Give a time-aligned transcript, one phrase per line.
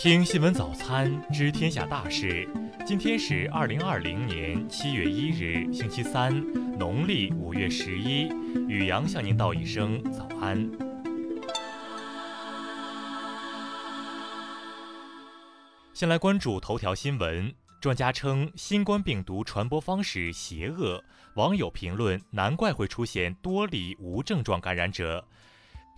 [0.00, 2.48] 听新闻早餐知天下大事。
[2.86, 6.32] 今天是二零二零年七月一日，星期三，
[6.78, 8.28] 农历五月十一。
[8.68, 10.70] 宇阳向您道一声早安。
[15.92, 17.52] 先来关注头条新闻。
[17.80, 21.02] 专家称，新冠病毒传播方式邪恶。
[21.34, 25.26] 网友评论：难怪会出现多例无症状感染者。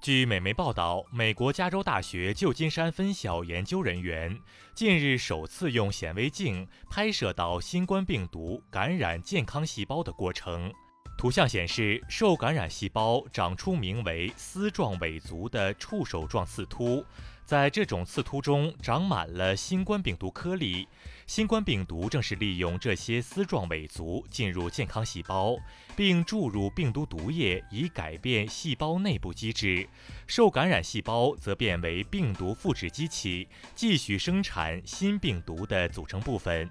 [0.00, 4.40] 据美媒报道，美国加州大学旧金山分校研究人员
[4.74, 10.72] 近日首次用显微镜拍摄到新冠病毒感染健康细胞的过程。
[11.20, 17.04] 图像显示，受感染细胞长出名为丝状尾足的触手状刺突。
[17.44, 20.88] 在这种刺突中长满了新冠病毒颗粒，
[21.26, 25.58] 新冠病毒正是利用这些丝状尾足进入健康细胞，
[25.94, 29.86] 并注入病毒毒液以改变细胞内部机制。
[30.26, 36.70] 受感染细胞则变为病毒复制机器，继续生产新病毒的组成部分。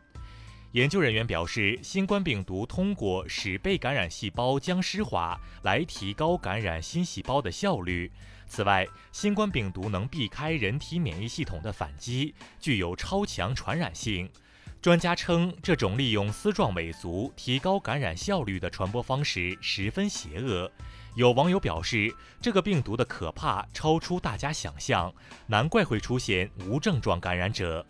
[0.74, 8.12] 研究人员表示，新冠病毒通过使被感染细胞僵尸化来提高感染新细胞的效率。
[8.46, 14.30] 此外，新冠病毒能避开人体免疫系统的反击，具有超强传染性。
[14.80, 20.72] 专家称，这种利用丝状尾足提高感染效率的传播方式十分邪恶。
[21.16, 25.12] 有网友表示，这个病毒的可怕超出大家想象，
[25.48, 27.84] 难怪会出现无症状感染者。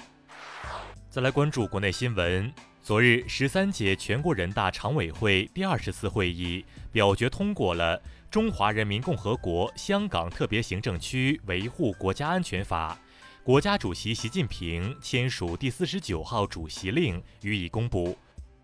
[1.10, 2.54] 再来关注国内新闻，
[2.90, 7.96] 昨日十三届全国人大常委会第二十次会议表决通过了。
[8.32, 12.98] 《中华人民共和国香港特别行政区维护国家安全法》，
[13.46, 18.18] 国家主席习近平签署第四十九号主席令予以公布。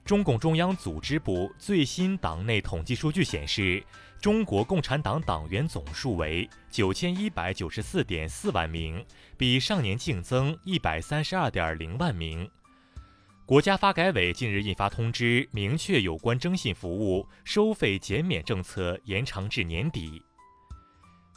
[0.04, 3.84] 中共中央组织部最新党内统计数据显示，
[4.20, 9.06] 中国共产党党员总数为九千一百九十四点四万名，
[9.38, 12.50] 比上年净增一百三十二点零万名。
[13.48, 20.20] 国家发改委近日印发通知，明确有关征信服务收费减免政策延长至年底。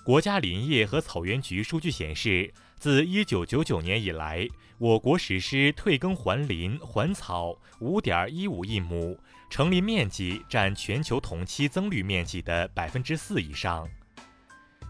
[0.06, 9.19] 国家林业和草原局数据显示，自1999年以来，我国实施退耕还林还草5.15亿亩，
[9.50, 13.87] 成林面积占全球同期增绿面积的4%以上。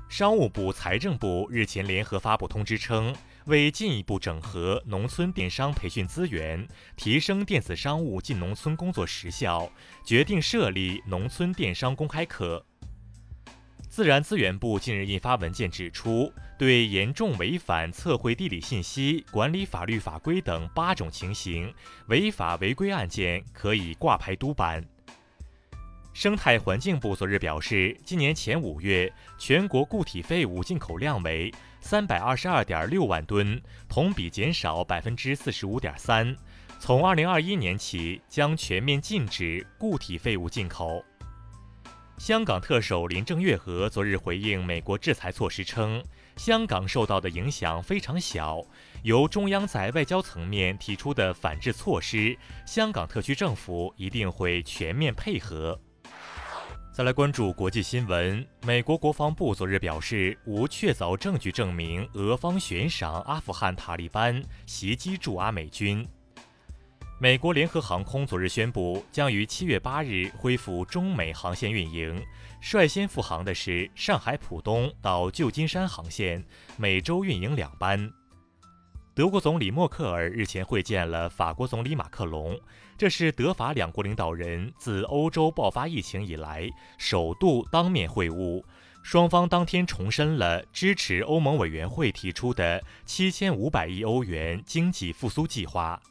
[0.08, 3.12] 商务部、财政部日前联合发布通知称。
[3.48, 9.70] 为进一步整合农村电商培训资源，提升电子商务进农村工作时效，
[10.04, 12.62] 决定设立农村电商公开课。
[13.88, 21.72] 自然资源部近日印发文件指出，对严重违反测绘地理信息管理法律法规等八种情形，
[22.08, 24.84] 违法违规案件可以挂牌督办。
[26.20, 29.08] 生态环境部昨日表示，今年前五月，
[29.38, 31.48] 全国固体废物进口量为。
[31.80, 36.36] 三百二十二点六万吨，同比减少百分之四十五点三。
[36.80, 41.04] 从二零二一年起，将全面禁止固体废物进口。
[42.16, 46.02] 香港特首林郑月娥昨日回应美国制裁措施称，
[46.34, 48.60] 香港受到的影响非常小。
[49.04, 52.36] 由中央在外交层面提出的反制措施，
[52.66, 55.80] 香港特区政府一定会全面配合。
[56.98, 58.44] 再来关注国际新闻。
[58.66, 66.04] 美国国防部昨日表示，无确凿证据证明俄方悬赏阿富汗塔利班袭击驻阿美军。
[67.20, 72.20] 美国联合航空昨日宣布，将于七月八日恢复中美航线运营，
[72.60, 76.44] 率先复航的是上海浦东到旧金山航线，
[76.76, 78.12] 每周运营两班。
[79.14, 82.58] 德国总理默克尔日前会见了法国总理马克龙，
[82.98, 88.60] 这是德法两国领导人自欧洲爆发疫情以来首度当面会晤。
[89.04, 96.02] 双方当天重申了支持欧盟委员会提出的七千五百亿欧元经济复苏计划。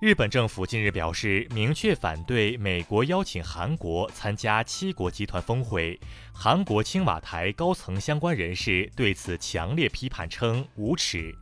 [0.00, 5.98] 日本政府近日表示，明确反对美国邀请韩国参加七国集团峰会。
[6.34, 11.32] 韩国青瓦台高层相关人士对此强烈批判，称无耻。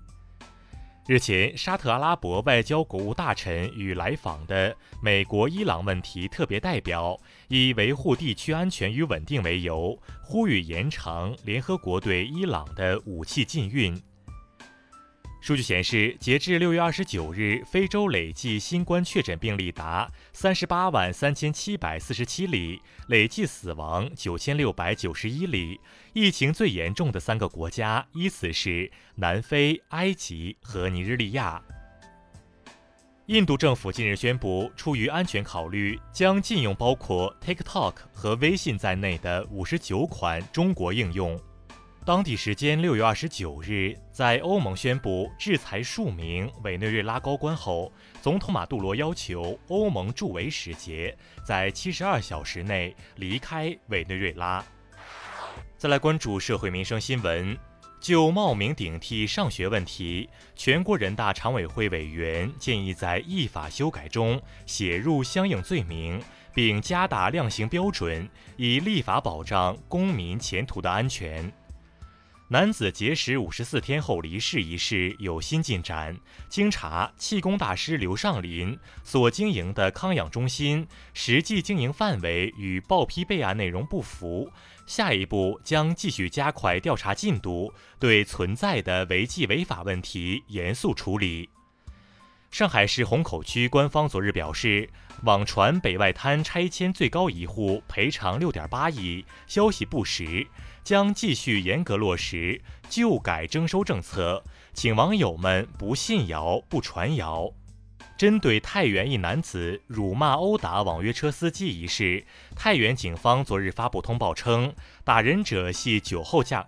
[1.06, 14.00] 日前，沙特阿拉伯外交国务大臣与来访的美国伊朗问题特别代表，以维护地区安全与稳定为由，呼吁延长联合国对伊朗的武器禁运。
[15.44, 25.78] 数据显示，截至六月二十九日，非洲累计新冠确诊病例达三十八万三千七百四十七例，累计死亡九千六百九十一例。
[26.14, 31.62] 疫情最严重的三个国家依次是南非、埃及和尼日利亚。
[33.26, 41.38] 印度政府近日宣布，出于安全考虑，将禁用包括 TikTok 和微信在内的五十九款中国应用。
[42.06, 47.90] 当地时间六月二十九日，在欧盟宣布制裁数名委内瑞拉高官后，
[48.20, 54.62] 总统马杜罗要求欧盟驻维使节在七十二小时内离开委内瑞拉。
[55.78, 57.56] 再来关注社会民生新闻，
[57.98, 66.20] 就冒名顶替上学问题，全国人大常委会委员建议在依法修改中写入相应罪名，
[66.52, 68.28] 并加大量刑标准，
[68.58, 71.50] 以立法保障公民前途的安全。
[72.54, 76.16] 男子节食五十四天后离世一事有新进展。
[76.48, 84.48] 经查，气功大师刘尚林所经营的康养中心实际经营范围与报批备案内容不符。
[84.86, 91.50] 下一步将继续加快调查进度，对存在的违纪违法问题严肃处理。
[92.52, 94.88] 上海市虹口区官方昨日表示，
[95.24, 100.46] 网传北外滩拆迁最高一户赔偿六点八亿，消息不实。
[100.84, 104.44] 将继续严格落实旧改征收政策，
[104.74, 107.50] 请网友们不信谣、不传谣。
[108.16, 114.72] 针对太原一男子辱骂、殴打网约车司机一事，太原警方昨日发布通报称，
[115.02, 116.66] 打人者系酒后驾，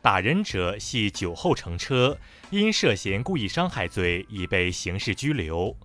[0.00, 2.16] 打人者系酒后乘车，
[2.50, 5.76] 因涉嫌故意伤害罪已被刑事拘留。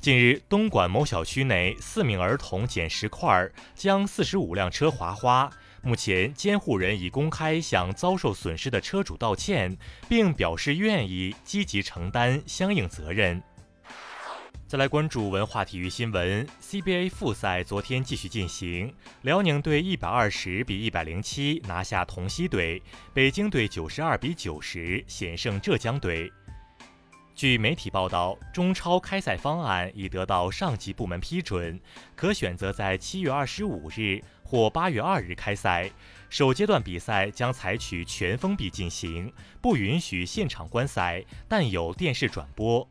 [0.00, 5.50] 近日，东莞某小区内四名儿童捡石块，将四十五辆车划花。
[5.86, 9.78] 目前，监护人已公开向遭受损失的车主道歉，
[10.08, 13.40] 并表示愿意积极承担相应责任。
[14.66, 18.92] 再来关注文化体育新闻，CBA 复赛昨天继续进行，
[19.22, 22.82] 辽宁队一百二十比一百零七拿下同曦队，
[23.14, 26.28] 北京队九十二比九十险胜浙江队。
[27.36, 31.78] 据媒体报道，中超开赛方案已得到上级部门批准，
[32.16, 34.20] 可选择在七月二十五日。
[34.46, 35.90] 或八月二日开赛，
[36.30, 42.88] 首阶段比赛将采取全封闭进行，不允许现场观赛，但有电视转播。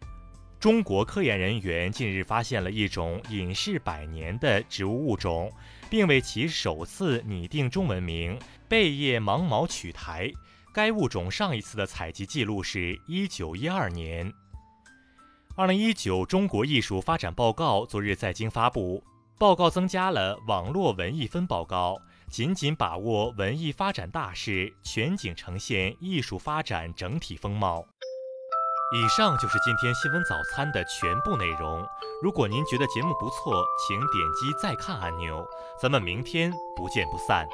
[0.59, 5.51] 中国科研人员近日发现了一种隐世百年的植物物种，
[5.89, 8.37] 并为其首次拟定中文名——
[8.67, 10.31] 贝叶芒毛曲苔。
[10.73, 14.33] 该物种上一次的采集记录是一九一二年。
[15.55, 19.01] 二零一九中国艺术发展报告昨日在京发布。
[19.37, 21.97] 报告增加了网络文艺分报告，
[22.29, 27.85] 紧紧把握文艺发展大势，全景呈现艺术发展整体风貌。
[28.93, 31.85] 以上就是今天新闻早餐的全部内容。
[32.21, 34.09] 如果您觉得节目不错，请点
[34.39, 35.45] 击再看按钮。
[35.81, 37.45] 咱们明天不见不散。